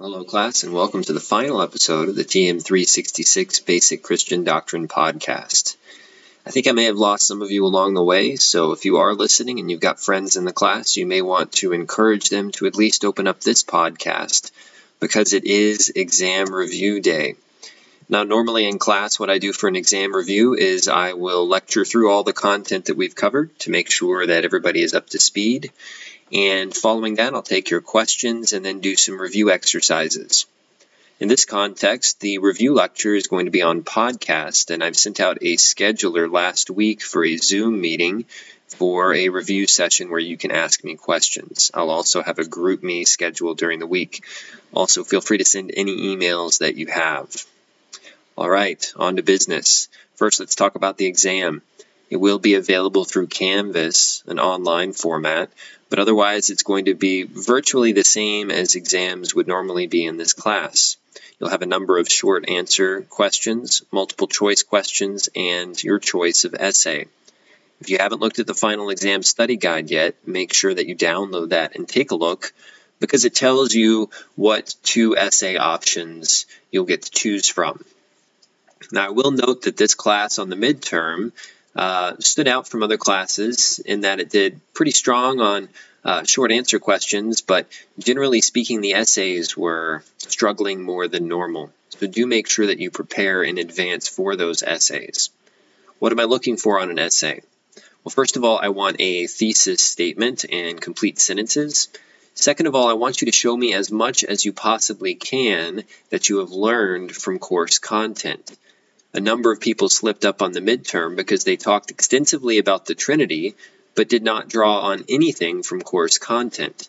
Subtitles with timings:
[0.00, 5.76] Hello, class, and welcome to the final episode of the TM366 Basic Christian Doctrine podcast.
[6.44, 8.96] I think I may have lost some of you along the way, so if you
[8.96, 12.50] are listening and you've got friends in the class, you may want to encourage them
[12.52, 14.50] to at least open up this podcast
[14.98, 17.36] because it is exam review day.
[18.08, 21.84] Now, normally in class, what I do for an exam review is I will lecture
[21.84, 25.20] through all the content that we've covered to make sure that everybody is up to
[25.20, 25.70] speed
[26.34, 30.46] and following that, I'll take your questions and then do some review exercises.
[31.20, 35.20] In this context, the review lecture is going to be on podcast, and I've sent
[35.20, 38.24] out a scheduler last week for a Zoom meeting
[38.66, 41.70] for a review session where you can ask me questions.
[41.72, 44.24] I'll also have a GroupMe scheduled during the week.
[44.72, 47.32] Also, feel free to send any emails that you have.
[48.36, 49.88] All right, on to business.
[50.16, 51.62] First, let's talk about the exam.
[52.10, 55.50] It will be available through Canvas, an online format,
[55.88, 60.16] but otherwise it's going to be virtually the same as exams would normally be in
[60.16, 60.96] this class.
[61.38, 66.54] You'll have a number of short answer questions, multiple choice questions, and your choice of
[66.54, 67.06] essay.
[67.80, 70.96] If you haven't looked at the final exam study guide yet, make sure that you
[70.96, 72.52] download that and take a look
[73.00, 77.84] because it tells you what two essay options you'll get to choose from.
[78.92, 81.32] Now, I will note that this class on the midterm
[81.76, 85.68] uh, stood out from other classes in that it did pretty strong on
[86.04, 87.66] uh, short answer questions, but
[87.98, 91.72] generally speaking, the essays were struggling more than normal.
[91.88, 95.30] So do make sure that you prepare in advance for those essays.
[95.98, 97.40] What am I looking for on an essay?
[98.02, 101.88] Well, first of all, I want a thesis statement and complete sentences.
[102.34, 105.84] Second of all, I want you to show me as much as you possibly can
[106.10, 108.54] that you have learned from course content
[109.14, 112.96] a number of people slipped up on the midterm because they talked extensively about the
[112.96, 113.54] Trinity
[113.94, 116.88] but did not draw on anything from course content.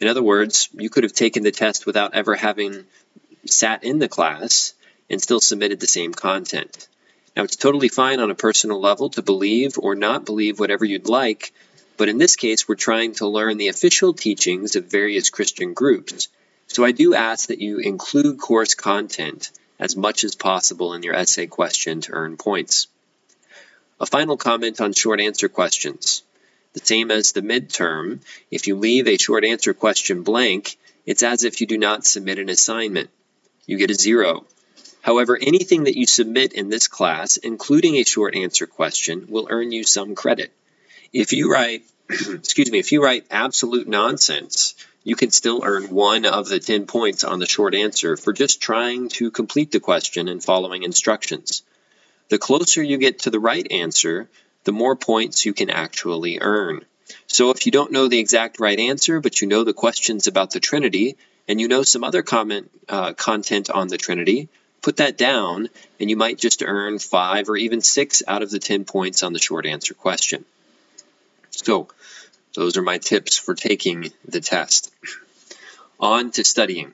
[0.00, 2.84] In other words, you could have taken the test without ever having
[3.46, 4.72] sat in the class
[5.10, 6.88] and still submitted the same content.
[7.36, 11.08] Now, it's totally fine on a personal level to believe or not believe whatever you'd
[11.08, 11.52] like,
[11.96, 16.28] but in this case, we're trying to learn the official teachings of various Christian groups.
[16.68, 21.14] So I do ask that you include course content as much as possible in your
[21.14, 22.86] essay question to earn points.
[24.00, 26.22] A final comment on short answer questions.
[26.72, 28.20] The same as the midterm,
[28.50, 30.76] if you leave a short answer question blank,
[31.06, 33.10] it's as if you do not submit an assignment.
[33.66, 34.46] You get a zero.
[35.00, 39.70] However, anything that you submit in this class, including a short answer question, will earn
[39.70, 40.50] you some credit.
[41.12, 44.74] If you write, excuse me, if you write absolute nonsense,
[45.04, 48.60] you can still earn one of the 10 points on the short answer for just
[48.60, 51.62] trying to complete the question and following instructions.
[52.30, 54.28] The closer you get to the right answer,
[54.64, 56.84] the more points you can actually earn.
[57.26, 60.52] So if you don't know the exact right answer, but you know the questions about
[60.52, 61.16] the Trinity,
[61.46, 64.48] and you know some other comment, uh, content on the Trinity,
[64.80, 65.68] put that down,
[66.00, 69.34] and you might just earn five or even six out of the 10 points on
[69.34, 70.46] the short answer question.
[71.50, 71.88] So,
[72.54, 74.92] those are my tips for taking the test.
[76.00, 76.92] On to studying.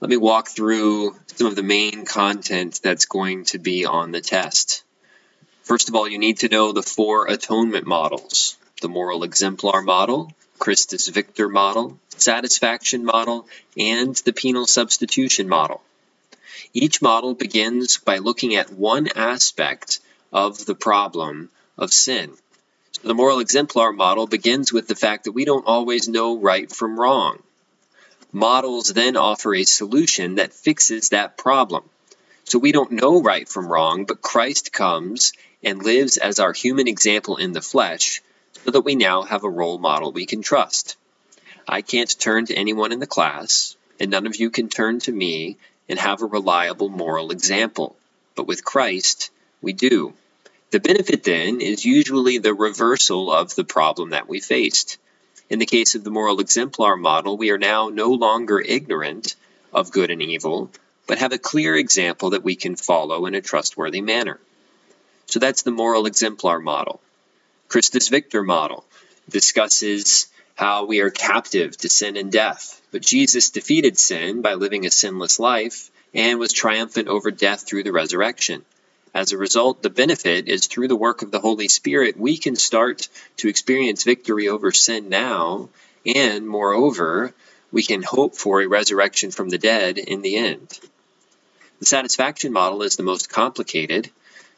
[0.00, 4.20] Let me walk through some of the main content that's going to be on the
[4.20, 4.84] test.
[5.62, 10.32] First of all, you need to know the four atonement models the moral exemplar model,
[10.58, 13.46] Christus Victor model, satisfaction model,
[13.76, 15.82] and the penal substitution model.
[16.72, 20.00] Each model begins by looking at one aspect
[20.32, 22.32] of the problem of sin.
[23.02, 26.98] The moral exemplar model begins with the fact that we don't always know right from
[26.98, 27.38] wrong.
[28.32, 31.84] Models then offer a solution that fixes that problem.
[32.44, 35.32] So we don't know right from wrong, but Christ comes
[35.62, 38.20] and lives as our human example in the flesh
[38.64, 40.96] so that we now have a role model we can trust.
[41.68, 45.12] I can't turn to anyone in the class, and none of you can turn to
[45.12, 45.56] me
[45.88, 47.96] and have a reliable moral example.
[48.34, 49.30] But with Christ,
[49.62, 50.14] we do.
[50.70, 54.98] The benefit then is usually the reversal of the problem that we faced.
[55.48, 59.34] In the case of the moral exemplar model, we are now no longer ignorant
[59.72, 60.70] of good and evil,
[61.06, 64.38] but have a clear example that we can follow in a trustworthy manner.
[65.24, 67.00] So that's the moral exemplar model.
[67.68, 68.84] Christus Victor model
[69.28, 74.84] discusses how we are captive to sin and death, but Jesus defeated sin by living
[74.84, 78.66] a sinless life and was triumphant over death through the resurrection.
[79.14, 82.56] As a result, the benefit is through the work of the Holy Spirit, we can
[82.56, 83.08] start
[83.38, 85.70] to experience victory over sin now,
[86.04, 87.34] and moreover,
[87.72, 90.78] we can hope for a resurrection from the dead in the end.
[91.80, 94.10] The satisfaction model is the most complicated.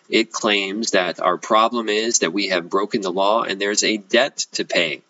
[0.09, 3.99] It claims that our problem is that we have broken the law and there's a
[3.99, 5.03] debt to pay.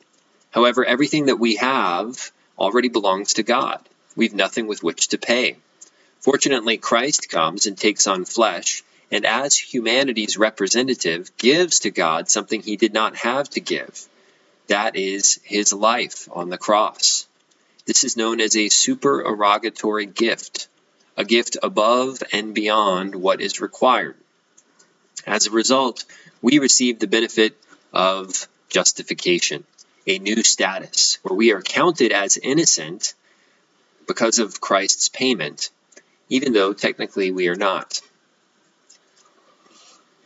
[0.50, 3.80] However, everything that we have already belongs to God.
[4.16, 5.56] we've nothing with which to pay.
[6.18, 12.62] Fortunately, Christ comes and takes on flesh, and as humanity's representative, gives to God something
[12.62, 14.06] he did not have to give.
[14.68, 17.26] That is his life on the cross.
[17.86, 20.68] This is known as a supererogatory gift,
[21.16, 24.16] a gift above and beyond what is required.
[25.26, 26.04] As a result,
[26.40, 27.56] we receive the benefit
[27.92, 29.64] of justification,
[30.06, 33.14] a new status, where we are counted as innocent
[34.06, 35.70] because of Christ's payment,
[36.28, 38.00] even though technically we are not.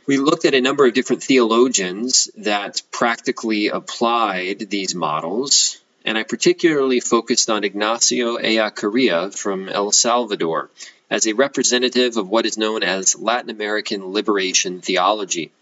[0.06, 6.24] We looked at a number of different theologians that practically applied these models, and I
[6.24, 10.68] particularly focused on Ignacio Ellacuría from El Salvador
[11.08, 15.52] as a representative of what is known as Latin American liberation theology.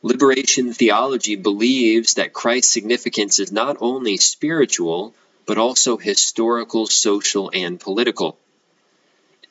[0.00, 5.12] Liberation theology believes that Christ's significance is not only spiritual,
[5.44, 8.38] but also historical, social, and political.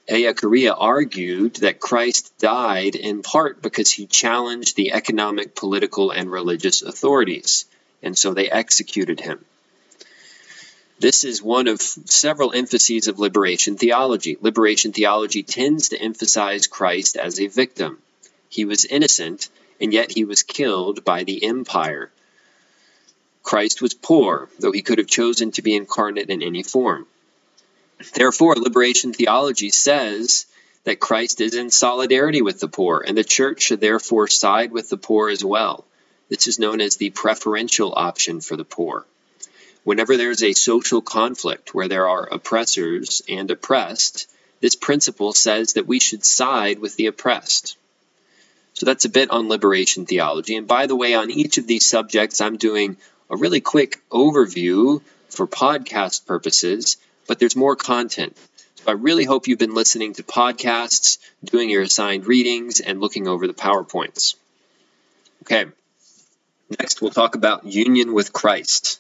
[0.09, 6.81] Ellacuría argued that Christ died in part because he challenged the economic, political, and religious
[6.81, 7.65] authorities,
[8.01, 9.45] and so they executed him.
[10.99, 14.35] This is one of several emphases of liberation theology.
[14.41, 17.99] Liberation theology tends to emphasize Christ as a victim.
[18.49, 22.11] He was innocent, and yet he was killed by the empire.
[23.43, 27.05] Christ was poor, though he could have chosen to be incarnate in any form.
[28.13, 30.45] Therefore, liberation theology says
[30.85, 34.89] that Christ is in solidarity with the poor, and the church should therefore side with
[34.89, 35.85] the poor as well.
[36.29, 39.05] This is known as the preferential option for the poor.
[39.83, 44.27] Whenever there is a social conflict where there are oppressors and oppressed,
[44.61, 47.77] this principle says that we should side with the oppressed.
[48.73, 50.55] So that's a bit on liberation theology.
[50.55, 52.97] And by the way, on each of these subjects, I'm doing
[53.29, 56.97] a really quick overview for podcast purposes,
[57.29, 58.35] but there's more content.
[58.77, 63.27] So I really hope you've been listening to podcasts, doing your assigned readings, and looking
[63.27, 64.33] over the PowerPoints.
[65.43, 65.67] Okay,
[66.79, 68.99] next we'll talk about union with Christ.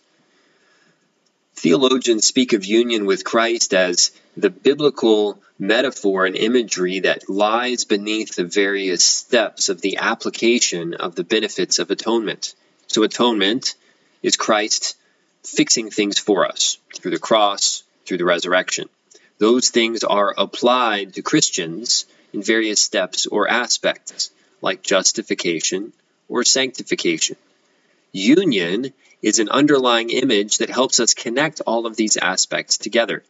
[1.55, 8.35] Theologians speak of union with Christ as the biblical metaphor and imagery that lies beneath
[8.35, 12.53] the various steps of the application of the benefits of atonement.
[12.85, 13.73] So, atonement
[14.21, 14.95] is Christ
[15.43, 18.89] fixing things for us through the cross, through the resurrection.
[19.37, 25.93] Those things are applied to Christians in various steps or aspects, like justification
[26.27, 27.37] or sanctification.
[28.11, 28.91] Union
[29.21, 33.23] is an underlying image that helps us connect all of these aspects together.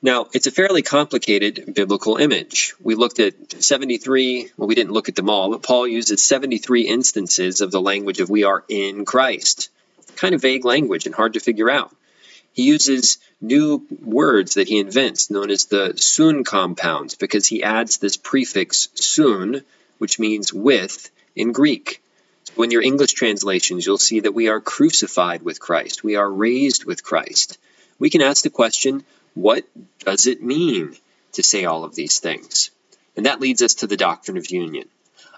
[0.00, 2.74] Now, it's a fairly complicated biblical image.
[2.82, 6.82] We looked at 73, well, we didn't look at them all, but Paul uses 73
[6.82, 9.68] instances of the language of we are in Christ.
[10.16, 11.94] Kind of vague language and hard to figure out.
[12.52, 17.98] He uses new words that he invents, known as the sun compounds, because he adds
[17.98, 19.62] this prefix sun,
[19.98, 22.02] which means with, in Greek.
[22.44, 26.30] So in your English translations, you'll see that we are crucified with Christ, we are
[26.30, 27.58] raised with Christ.
[27.98, 29.04] We can ask the question,
[29.34, 29.64] what
[30.00, 30.96] does it mean
[31.32, 32.70] to say all of these things?
[33.16, 34.88] And that leads us to the doctrine of union.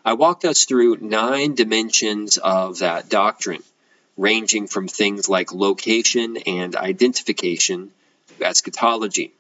[0.05, 3.63] I walked us through nine dimensions of that doctrine,
[4.17, 7.91] ranging from things like location and identification
[8.39, 9.33] to eschatology.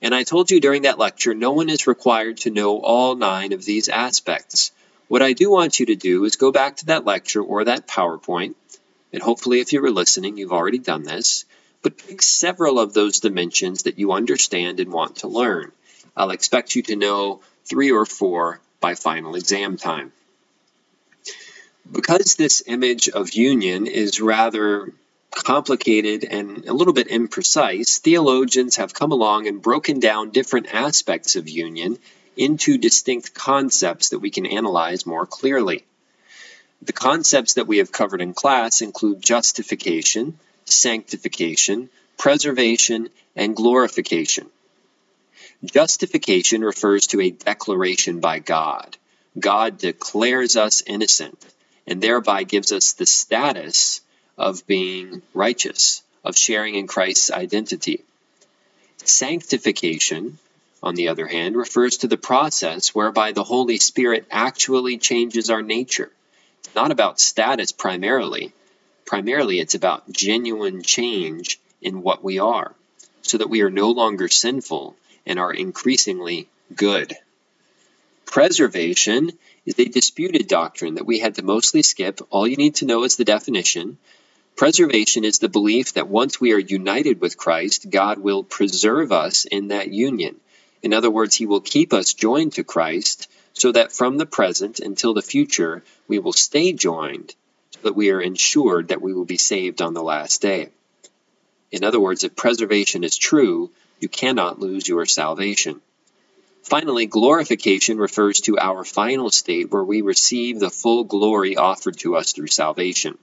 [0.00, 3.52] And I told you during that lecture, no one is required to know all nine
[3.52, 4.72] of these aspects.
[5.08, 7.86] What I do want you to do is go back to that lecture or that
[7.86, 8.54] PowerPoint,
[9.12, 11.44] and hopefully, if you were listening, you've already done this,
[11.82, 15.70] but pick several of those dimensions that you understand and want to learn.
[16.16, 20.12] I'll expect you to know three or four by final exam time.
[21.90, 24.92] Because this image of union is rather
[25.30, 31.36] complicated and a little bit imprecise, theologians have come along and broken down different aspects
[31.36, 31.98] of union
[32.36, 35.84] into distinct concepts that we can analyze more clearly.
[36.82, 44.46] The concepts that we have covered in class include justification, sanctification, preservation, and glorification.
[45.64, 48.96] Justification refers to a declaration by God.
[49.38, 51.38] God declares us innocent
[51.86, 54.00] and thereby gives us the status
[54.36, 58.02] of being righteous, of sharing in Christ's identity.
[58.98, 60.38] Sanctification
[60.84, 65.62] on the other hand, refers to the process whereby the Holy Spirit actually changes our
[65.62, 66.12] nature.
[66.60, 68.52] It's not about status primarily.
[69.06, 72.74] Primarily, it's about genuine change in what we are,
[73.22, 77.16] so that we are no longer sinful and are increasingly good.
[78.26, 79.32] Preservation
[79.66, 82.20] is a disputed doctrine that we had to mostly skip.
[82.30, 83.98] All you need to know is the definition.
[84.56, 89.46] Preservation is the belief that once we are united with Christ, God will preserve us
[89.46, 90.36] in that union.
[90.82, 94.80] In other words, He will keep us joined to Christ so that from the present
[94.80, 97.34] until the future we will stay joined
[97.70, 100.68] so that we are ensured that we will be saved on the last day.
[101.72, 105.80] In other words, if preservation is true, you cannot lose your salvation.
[106.64, 112.16] Finally, glorification refers to our final state where we receive the full glory offered to
[112.16, 113.18] us through salvation.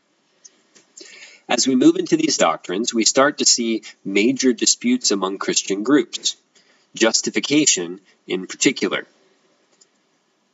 [1.50, 6.36] As we move into these doctrines, we start to see major disputes among Christian groups,
[6.94, 9.08] justification in particular.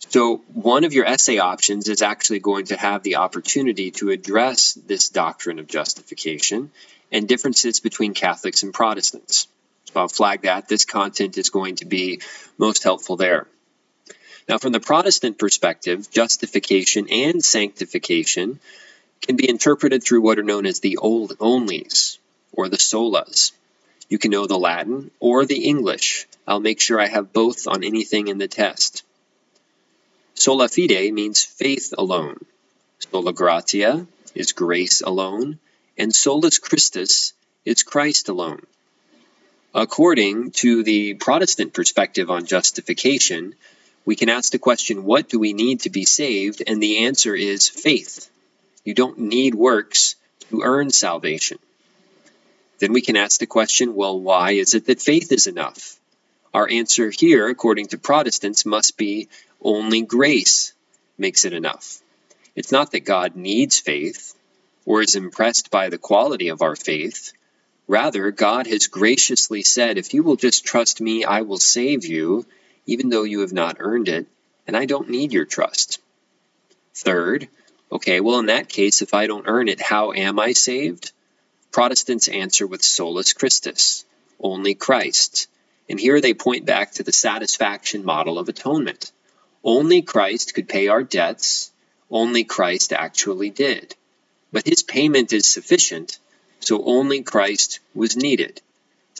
[0.07, 4.73] So, one of your essay options is actually going to have the opportunity to address
[4.73, 6.71] this doctrine of justification
[7.11, 9.47] and differences between Catholics and Protestants.
[9.95, 10.67] I'll flag that.
[10.67, 12.21] This content is going to be
[12.57, 13.47] most helpful there.
[14.47, 18.59] Now, from the Protestant perspective, justification and sanctification
[19.21, 22.17] can be interpreted through what are known as the old onlys
[22.53, 23.51] or the solas.
[24.09, 26.27] You can know the Latin or the English.
[26.47, 29.03] I'll make sure I have both on anything in the test.
[30.33, 32.37] Sola fide means faith alone.
[32.99, 35.59] Sola gratia is grace alone.
[35.97, 37.33] And solus Christus
[37.65, 38.61] is Christ alone.
[39.77, 43.53] According to the Protestant perspective on justification,
[44.05, 46.63] we can ask the question, what do we need to be saved?
[46.65, 48.27] And the answer is faith.
[48.83, 50.15] You don't need works
[50.49, 51.59] to earn salvation.
[52.79, 55.99] Then we can ask the question well, why is it that faith is enough?
[56.55, 59.29] Our answer here, according to Protestants, must be
[59.61, 60.73] only grace
[61.19, 61.99] makes it enough.
[62.55, 64.33] It's not that God needs faith
[64.87, 67.31] or is impressed by the quality of our faith.
[67.87, 72.45] Rather, God has graciously said, If you will just trust me, I will save you,
[72.85, 74.27] even though you have not earned it,
[74.65, 75.99] and I don't need your trust.
[76.93, 77.47] Third,
[77.89, 81.13] Okay, well, in that case, if I don't earn it, how am I saved?
[81.71, 84.03] Protestants answer with solus Christus,
[84.41, 85.47] only Christ.
[85.89, 89.13] And here they point back to the satisfaction model of atonement.
[89.63, 91.71] Only Christ could pay our debts,
[92.11, 93.95] only Christ actually did.
[94.51, 96.19] But his payment is sufficient,
[96.59, 98.61] so only Christ was needed.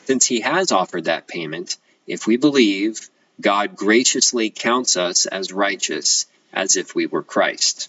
[0.04, 1.76] Since he has offered that payment,
[2.06, 3.08] if we believe,
[3.40, 7.88] God graciously counts us as righteous as if we were Christ.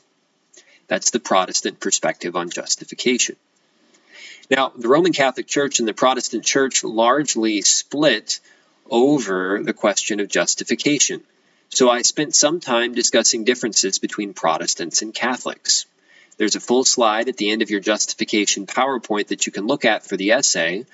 [0.87, 3.35] That's the Protestant perspective on justification.
[4.49, 8.39] Now, the Roman Catholic Church and the Protestant Church largely split
[8.89, 11.21] over the question of justification.
[11.69, 15.85] So I spent some time discussing differences between Protestants and Catholics.
[16.39, 19.83] There's a full slide at the end of your justification PowerPoint that you can look
[19.83, 20.85] at for the essay,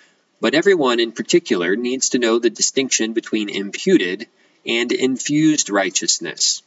[0.42, 4.28] but everyone in particular needs to know the distinction between imputed
[4.66, 6.64] and infused righteousness.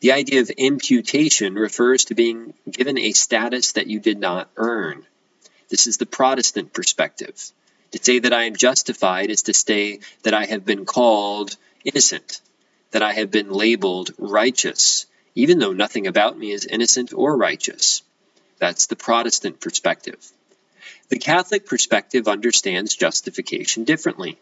[0.00, 5.04] The idea of imputation refers to being given a status that you did not earn.
[5.68, 7.52] This is the Protestant perspective.
[7.90, 12.40] To say that I am justified is to say that I have been called innocent,
[12.92, 15.04] that I have been labeled righteous,
[15.38, 18.02] even though nothing about me is innocent or righteous.
[18.58, 20.18] That's the Protestant perspective.
[21.10, 24.36] The Catholic perspective understands justification differently.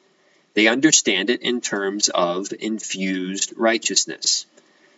[0.55, 4.47] They understand it in terms of infused righteousness.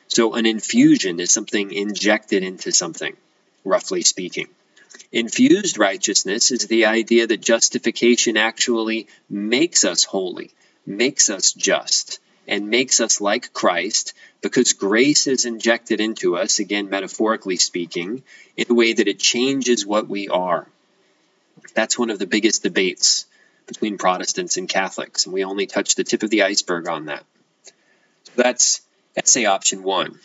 [0.06, 3.16] So an infusion is something injected into something,
[3.64, 4.46] roughly speaking.
[5.10, 10.52] Infused righteousness is the idea that justification actually makes us holy,
[10.86, 16.88] makes us just, and makes us like Christ because grace is injected into us, again,
[16.88, 18.22] metaphorically speaking,
[18.56, 20.66] in a way that it changes what we are.
[21.74, 23.26] That's one of the biggest debates
[23.66, 27.24] between Protestants and Catholics, and we only touch the tip of the iceberg on that.
[28.24, 28.80] So that's
[29.14, 30.18] Essay option one.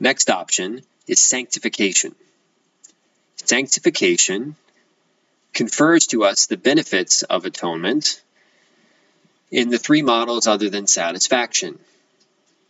[0.00, 2.14] Next option is sanctification.
[3.36, 4.56] Sanctification
[5.54, 8.20] confers to us the benefits of atonement
[9.50, 11.78] in the three models other than satisfaction.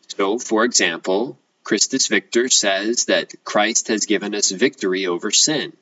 [0.08, 5.72] So, for example, Christus Victor says that Christ has given us victory over sin.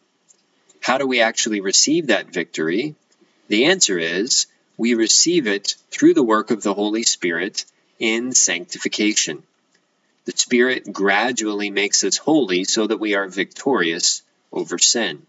[0.81, 2.95] How do we actually receive that victory?
[3.49, 4.47] The answer is
[4.77, 7.65] we receive it through the work of the Holy Spirit
[7.99, 9.43] in sanctification.
[10.25, 14.23] The Spirit gradually makes us holy so that we are victorious
[14.53, 15.27] over sin.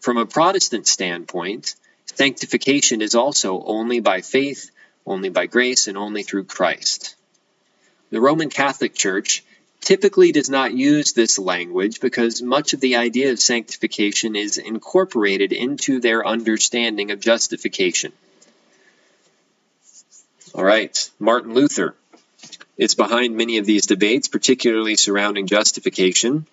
[0.00, 4.70] From a Protestant standpoint, sanctification is also only by faith,
[5.06, 7.14] only by grace, and only through Christ.
[8.10, 9.44] The Roman Catholic Church
[9.80, 15.52] typically does not use this language because much of the idea of sanctification is incorporated
[15.52, 18.12] into their understanding of justification.
[20.54, 21.94] All right, Martin Luther
[22.76, 26.46] is behind many of these debates, particularly surrounding justification.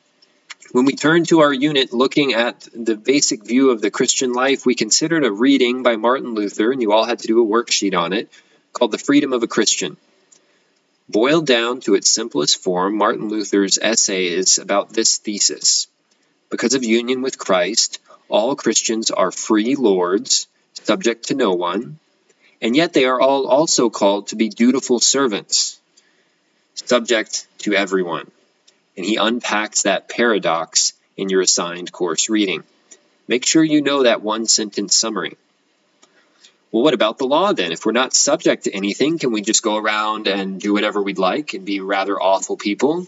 [0.78, 4.64] When we turn to our unit looking at the basic view of the Christian life,
[4.64, 7.98] we considered a reading by Martin Luther, and you all had to do a worksheet
[7.98, 8.30] on it,
[8.74, 9.98] called The Freedom of a Christian.
[11.10, 15.88] Boiled down to its simplest form, Martin Luther's essay is about this thesis.
[16.52, 17.98] Because of union with Christ,
[18.30, 21.98] all Christians are free lords, subject to no one,
[22.62, 25.80] and yet they are all also called to be dutiful servants,
[26.76, 28.30] subject to everyone
[28.98, 32.64] and he unpacks that paradox in your assigned course reading.
[33.28, 35.38] Make sure you know that one sentence summary.
[36.72, 37.72] Well, what about the law then?
[37.72, 41.18] If we're not subject to anything, can we just go around and do whatever we'd
[41.18, 43.08] like and be rather awful people?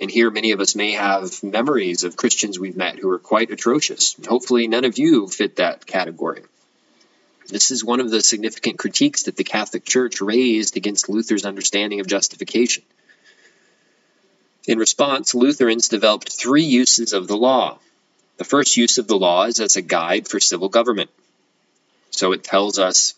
[0.00, 3.50] And here, many of us may have memories of Christians we've met who are quite
[3.50, 4.16] atrocious.
[4.28, 6.42] Hopefully, none of you fit that category.
[7.48, 12.00] This is one of the significant critiques that the Catholic Church raised against Luther's understanding
[12.00, 12.84] of justification.
[14.68, 17.78] In response, Lutherans developed three uses of the law.
[18.36, 21.08] The first use of the law is as a guide for civil government.
[22.10, 23.14] So it tells us,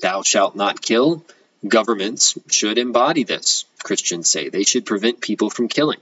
[0.00, 1.22] Thou shalt not kill.
[1.68, 4.48] Governments should embody this, Christians say.
[4.48, 6.00] They should prevent people from killing.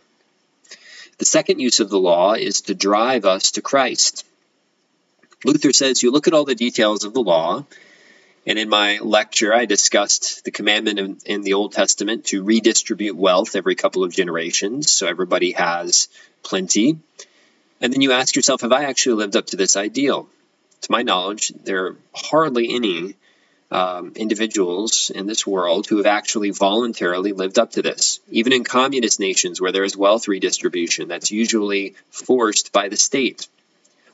[1.18, 4.24] The second use of the law is to drive us to Christ.
[5.44, 7.66] Luther says you look at all the details of the law
[8.46, 13.16] and in my lecture, I discussed the commandment in, in, the Old Testament to redistribute
[13.16, 16.08] wealth every couple of generations so everybody has
[16.42, 16.98] plenty.
[17.80, 20.28] And then you ask yourself, have I actually lived up to this ideal?
[20.82, 23.14] To my knowledge, there are hardly any
[23.70, 28.18] um, individuals in this world who have actually voluntarily lived up to this.
[28.28, 33.46] Even in communist nations where there is wealth redistribution, that's usually forced by the state.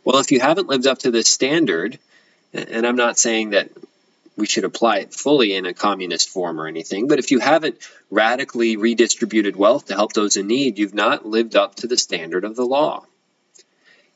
[0.04, 1.99] Well, if you haven't lived up to this standard,
[2.52, 3.70] and I'm not saying that
[4.38, 7.09] we should apply it fully in a communist form or anything.
[7.09, 7.76] But if you haven't
[8.09, 12.45] radically redistributed wealth to help those in need, you've not lived up to the standard
[12.45, 13.04] of the law.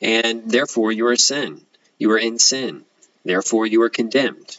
[0.01, 1.61] And therefore, you are sin.
[1.99, 2.85] You are in sin.
[3.25, 4.59] Therefore, you are condemned.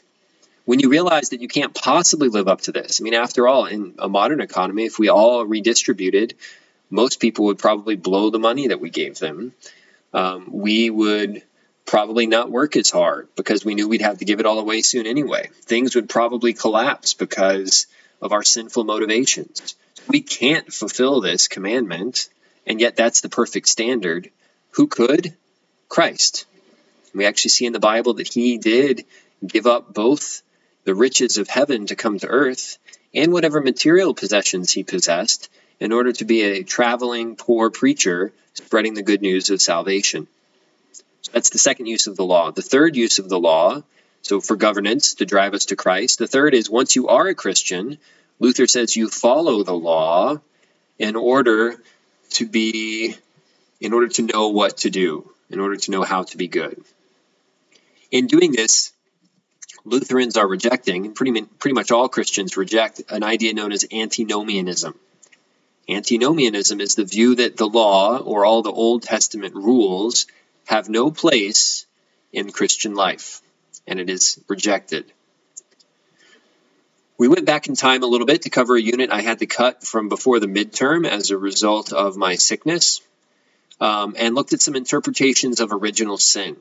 [0.65, 3.65] When you realize that you can't possibly live up to this, I mean, after all,
[3.65, 6.35] in a modern economy, if we all redistributed,
[6.89, 9.53] most people would probably blow the money that we gave them.
[10.13, 11.41] Um, we would
[11.85, 14.81] probably not work as hard because we knew we'd have to give it all away
[14.81, 15.49] soon anyway.
[15.63, 17.87] Things would probably collapse because
[18.21, 19.75] of our sinful motivations.
[20.07, 22.29] We can't fulfill this commandment,
[22.65, 24.29] and yet that's the perfect standard.
[24.71, 25.35] Who could?
[25.89, 26.45] Christ.
[27.13, 29.05] We actually see in the Bible that he did
[29.45, 30.41] give up both
[30.85, 32.77] the riches of heaven to come to earth
[33.13, 38.93] and whatever material possessions he possessed in order to be a traveling poor preacher spreading
[38.93, 40.27] the good news of salvation.
[41.31, 42.51] That's the second use of the law.
[42.51, 43.83] The third use of the law,
[44.21, 47.35] so for governance to drive us to Christ, the third is once you are a
[47.35, 47.97] Christian,
[48.39, 50.39] Luther says you follow the law
[50.99, 51.81] in order
[52.31, 53.15] to be,
[53.79, 56.83] in order to know what to do, in order to know how to be good.
[58.11, 58.91] In doing this,
[59.85, 64.97] Lutherans are rejecting, pretty, pretty much all Christians reject an idea known as antinomianism.
[65.89, 70.27] Antinomianism is the view that the law, or all the Old Testament rules,
[70.65, 71.85] have no place
[72.31, 73.41] in Christian life,
[73.87, 75.11] and it is rejected.
[77.17, 79.45] We went back in time a little bit to cover a unit I had to
[79.45, 83.01] cut from before the midterm as a result of my sickness,
[83.79, 86.57] um, and looked at some interpretations of original sin.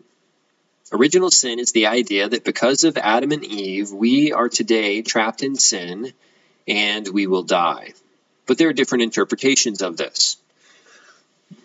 [0.93, 5.43] Original sin is the idea that because of Adam and Eve, we are today trapped
[5.43, 6.12] in sin
[6.69, 7.95] and we will die.
[8.47, 10.37] But there are different interpretations of this.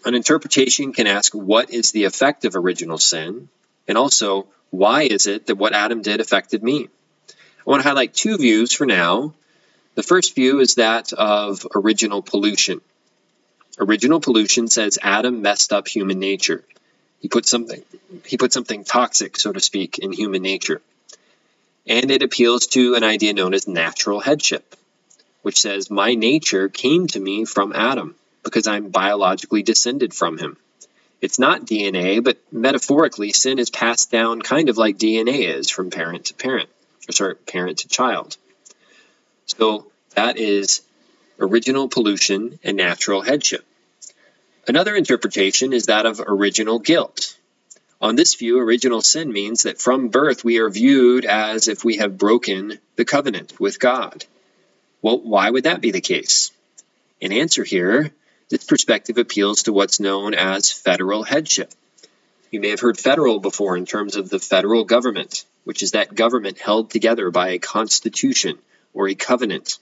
[0.06, 3.50] An interpretation can ask what is the effect of original sin,
[3.88, 6.88] and also why is it that what Adam did affected me?
[7.30, 9.34] I want to highlight two views for now.
[9.96, 12.82] The first view is that of original pollution.
[13.80, 16.64] Original pollution says Adam messed up human nature.
[17.20, 17.84] He put something
[18.26, 20.82] he put something toxic, so to speak, in human nature.
[21.86, 24.76] And it appeals to an idea known as natural headship,
[25.42, 28.16] which says my nature came to me from Adam
[28.48, 30.58] because I'm biologically descended from him.
[31.22, 35.90] It's not DNA, but metaphorically, sin is passed down kind of like DNA is from
[35.90, 36.70] parent to parent,
[37.10, 38.38] or sorry, parent to child.
[39.48, 40.82] So that is
[41.40, 43.66] original pollution and natural headship.
[44.68, 47.38] Another interpretation is that of original guilt.
[48.00, 51.98] On this view, original sin means that from birth we are viewed as if we
[51.98, 54.26] have broken the covenant with God.
[55.02, 56.52] Well, why would that be the case?
[57.22, 58.12] An answer here
[58.50, 61.74] this perspective appeals to what's known as federal headship.
[62.50, 66.16] You may have heard federal before in terms of the federal government, which is that
[66.16, 68.58] government held together by a constitution
[68.94, 69.80] or a covenant.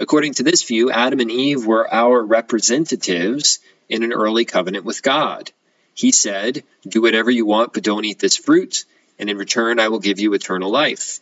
[0.00, 5.02] According to this view, Adam and Eve were our representatives in an early covenant with
[5.02, 5.52] God.
[5.94, 8.84] He said, Do whatever you want, but don't eat this fruit,
[9.18, 11.20] and in return I will give you eternal life.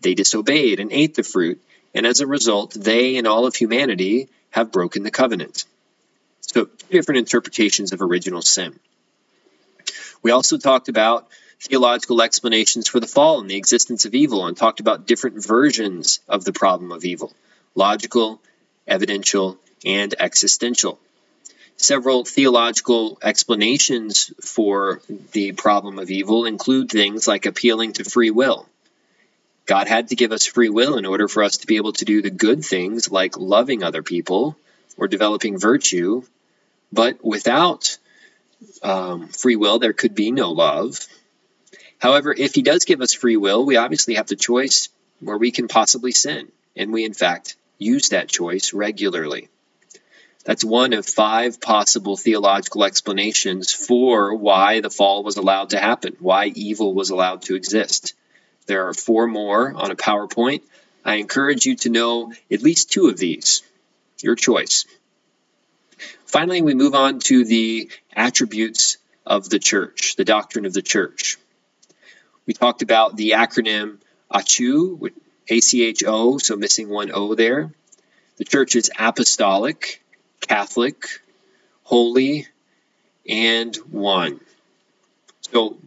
[0.00, 1.62] They disobeyed and ate the fruit,
[1.94, 5.64] and as a result, they and all of humanity have broken the covenant.
[6.52, 8.78] So, two different interpretations of original sin.
[10.22, 11.28] We also talked about
[11.60, 16.20] theological explanations for the fall and the existence of evil and talked about different versions
[16.28, 17.32] of the problem of evil
[17.74, 18.40] logical,
[18.88, 20.98] evidential, and existential.
[21.76, 28.66] Several theological explanations for the problem of evil include things like appealing to free will.
[29.66, 32.04] God had to give us free will in order for us to be able to
[32.04, 34.56] do the good things like loving other people
[34.96, 36.24] or developing virtue,
[36.92, 37.98] but without
[38.82, 41.06] um, free will, there could be no love.
[41.98, 44.88] However, if He does give us free will, we obviously have the choice
[45.20, 49.48] where we can possibly sin, and we, in fact, use that choice regularly.
[50.44, 56.16] That's one of five possible theological explanations for why the fall was allowed to happen,
[56.20, 58.14] why evil was allowed to exist.
[58.66, 60.62] There are four more on a PowerPoint.
[61.04, 63.62] I encourage you to know at least two of these.
[64.22, 64.86] Your choice.
[66.28, 71.38] Finally, we move on to the attributes of the church, the doctrine of the church.
[72.46, 73.96] We talked about the acronym
[74.30, 75.08] ACHO,
[75.48, 77.72] A-C-H-O, so missing one O there.
[78.36, 80.04] The church is apostolic,
[80.42, 81.06] Catholic,
[81.82, 82.46] holy,
[83.26, 84.38] and one.
[85.50, 85.78] So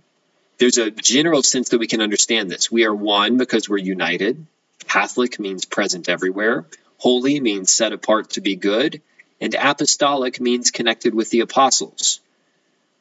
[0.58, 2.72] there's a general sense that we can understand this.
[2.72, 4.48] We are one because we're united.
[4.88, 6.66] Catholic means present everywhere.
[6.98, 9.04] Holy means set apart to be good
[9.42, 12.22] and apostolic means connected with the apostles.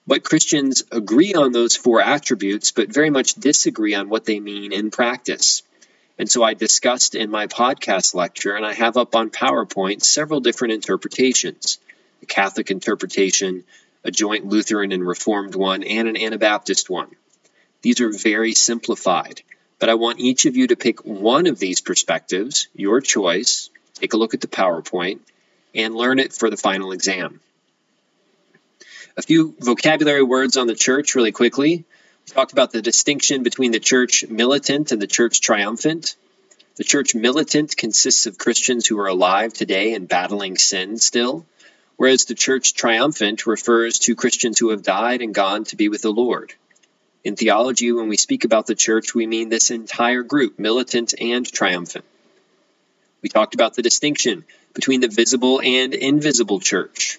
[0.06, 4.72] But Christians agree on those four attributes, but very much disagree on what they mean
[4.72, 5.62] in practice.
[6.18, 10.40] And so I discussed in my podcast lecture, and I have up on PowerPoint several
[10.40, 11.78] different interpretations
[12.22, 13.64] a Catholic interpretation,
[14.04, 17.08] a joint Lutheran and Reformed one, and an Anabaptist one.
[17.80, 19.42] These are very simplified,
[19.78, 24.12] but I want each of you to pick one of these perspectives, your choice, take
[24.12, 25.20] a look at the PowerPoint,
[25.74, 27.40] and learn it for the final exam.
[29.16, 31.84] A few vocabulary words on the church really quickly.
[32.26, 36.16] We talked about the distinction between the church militant and the church triumphant.
[36.76, 41.44] The church militant consists of Christians who are alive today and battling sin still,
[41.96, 46.02] whereas the church triumphant refers to Christians who have died and gone to be with
[46.02, 46.54] the Lord.
[47.22, 51.46] In theology, when we speak about the church, we mean this entire group, militant and
[51.46, 52.06] triumphant.
[53.20, 57.18] We talked about the distinction between the visible and invisible church.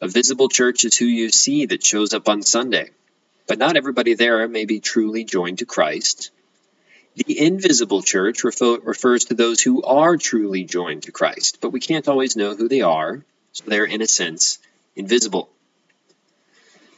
[0.00, 2.90] A visible church is who you see that shows up on Sunday,
[3.46, 6.30] but not everybody there may be truly joined to Christ.
[7.16, 11.80] The invisible church refer, refers to those who are truly joined to Christ, but we
[11.80, 14.58] can't always know who they are, so they're, in a sense,
[14.94, 15.50] invisible.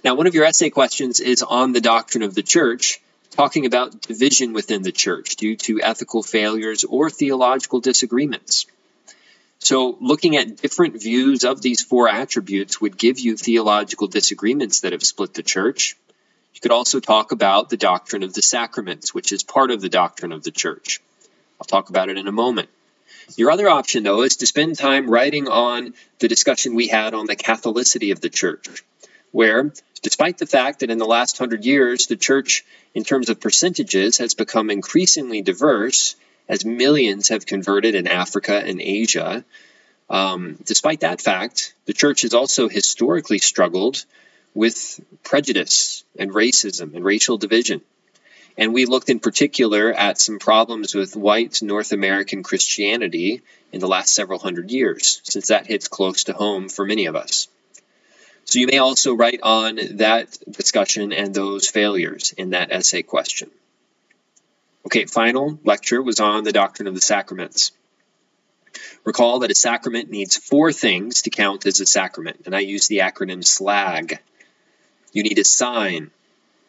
[0.04, 4.02] Now, one of your essay questions is on the doctrine of the church, talking about
[4.02, 8.66] division within the church due to ethical failures or theological disagreements.
[9.64, 14.90] So, looking at different views of these four attributes would give you theological disagreements that
[14.90, 15.96] have split the church.
[16.52, 19.88] You could also talk about the doctrine of the sacraments, which is part of the
[19.88, 21.00] doctrine of the church.
[21.60, 22.70] I'll talk about it in a moment.
[23.36, 27.26] Your other option, though, is to spend time writing on the discussion we had on
[27.26, 28.82] the Catholicity of the church,
[29.30, 29.72] where,
[30.02, 34.18] despite the fact that in the last hundred years the church, in terms of percentages,
[34.18, 36.16] has become increasingly diverse,
[36.48, 39.44] as millions have converted in Africa and Asia.
[40.10, 44.04] Um, despite that fact, the church has also historically struggled
[44.54, 47.80] with prejudice and racism and racial division.
[48.58, 53.40] And we looked in particular at some problems with white North American Christianity
[53.72, 57.16] in the last several hundred years, since that hits close to home for many of
[57.16, 57.48] us.
[58.44, 63.50] So you may also write on that discussion and those failures in that essay question.
[64.84, 67.72] Okay, final lecture was on the doctrine of the sacraments.
[69.04, 72.88] Recall that a sacrament needs four things to count as a sacrament, and I use
[72.88, 74.18] the acronym SLAG.
[75.12, 76.10] You need a sign,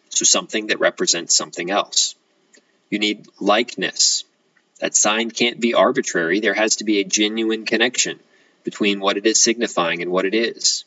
[0.10, 2.16] so something that represents something else.
[2.90, 4.26] You need likeness.
[4.80, 8.20] That sign can't be arbitrary, there has to be a genuine connection
[8.64, 10.86] between what it is signifying and what it is.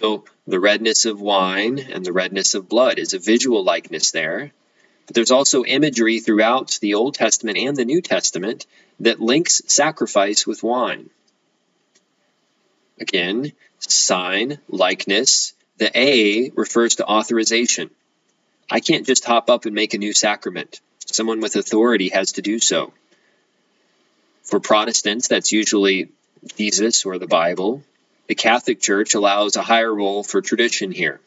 [0.00, 4.52] So, the redness of wine and the redness of blood is a visual likeness there,
[5.06, 8.66] but there's also imagery throughout the Old Testament and the New Testament
[9.00, 11.10] that links sacrifice with wine.
[13.00, 15.54] Again, sign, likeness.
[15.78, 17.90] The A refers to authorization.
[18.70, 20.80] I can't just hop up and make a new sacrament.
[21.06, 22.92] Someone with authority has to do so.
[24.44, 26.10] For Protestants, that's usually
[26.56, 27.82] Jesus or the Bible.
[28.28, 31.20] The Catholic Church allows a higher role for tradition here.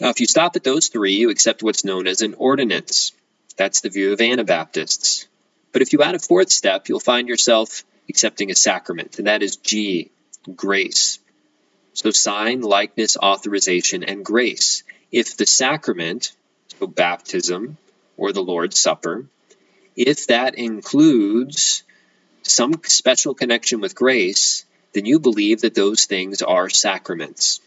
[0.00, 3.12] Now, if you stop at those three, you accept what's known as an ordinance.
[3.56, 5.28] That's the view of Anabaptists.
[5.72, 9.42] But if you add a fourth step, you'll find yourself accepting a sacrament, and that
[9.42, 10.10] is G,
[10.54, 11.18] grace.
[11.94, 14.82] So sign, likeness, authorization, and grace.
[15.12, 16.32] If the sacrament,
[16.78, 17.76] so baptism
[18.16, 19.26] or the Lord's Supper,
[19.96, 21.84] if that includes
[22.42, 27.60] some special connection with grace, then you believe that those things are sacraments.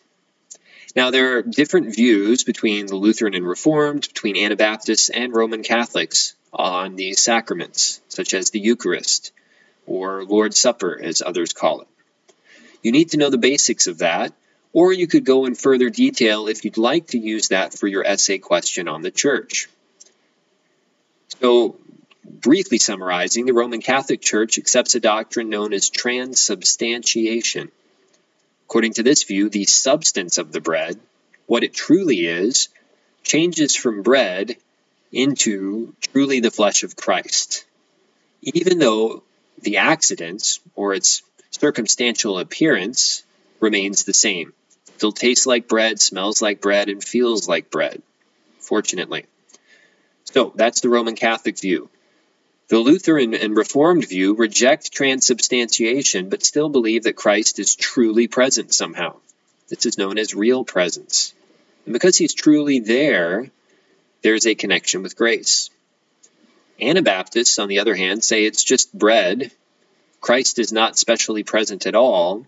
[0.98, 6.34] Now, there are different views between the Lutheran and Reformed, between Anabaptists and Roman Catholics
[6.52, 9.32] on these sacraments, such as the Eucharist
[9.86, 11.88] or Lord's Supper, as others call it.
[12.82, 14.34] You need to know the basics of that,
[14.74, 18.04] or you could go in further detail if you'd like to use that for your
[18.04, 19.70] essay question on the church.
[21.40, 21.76] So,
[22.26, 27.70] briefly summarizing, the Roman Catholic Church accepts a doctrine known as transubstantiation.
[28.68, 31.00] According to this view, the substance of the bread,
[31.46, 32.68] what it truly is,
[33.24, 34.58] changes from bread
[35.14, 37.64] into truly the flesh of Christ.
[38.42, 39.24] Even though
[39.62, 43.24] the accidents or its circumstantial appearance
[43.62, 44.52] remains the same.
[44.98, 48.02] Still tastes like bread, smells like bread, and feels like bread,
[48.60, 49.28] fortunately.
[50.26, 51.90] So that's the Roman Catholic view.
[52.70, 58.74] The Lutheran and Reformed view reject transubstantiation but still believe that Christ is truly present
[58.74, 59.16] somehow.
[59.70, 61.34] This is known as real presence.
[61.86, 63.50] And because he's truly there,
[64.22, 65.70] there's a connection with grace.
[66.82, 69.52] Anabaptists, on the other hand, say it's just bread.
[70.20, 72.46] Christ is not specially present at all.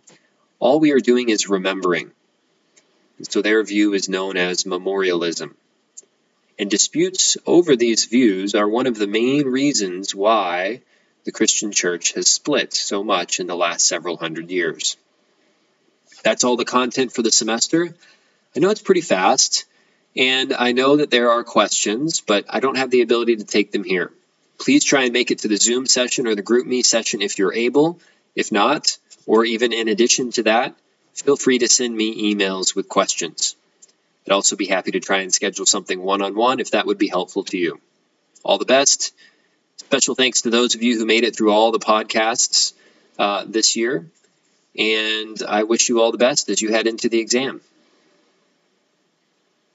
[0.60, 2.12] All we are doing is remembering.
[3.18, 5.56] And so their view is known as memorialism.
[6.60, 10.82] And disputes over these views are one of the main reasons why
[11.24, 14.98] the Christian church has split so much in the last several hundred years.
[16.22, 17.96] That's all the content for the semester.
[18.56, 19.66] I know it's pretty fast,
[20.18, 23.72] and I know that there are questions, but I don't have the ability to take
[23.72, 24.12] them here.
[24.58, 27.54] Please try and make it to the Zoom session or the GroupMe session if you're
[27.54, 28.02] able.
[28.36, 30.76] If not, or even in addition to that,
[31.14, 33.56] feel free to send me emails with questions.
[34.26, 36.98] I'd also be happy to try and schedule something one on one if that would
[36.98, 37.80] be helpful to you.
[38.44, 39.14] All the best.
[39.78, 42.74] Special thanks to those of you who made it through all the podcasts
[43.18, 44.06] uh, this year.
[44.78, 47.62] And I wish you all the best as you head into the exam.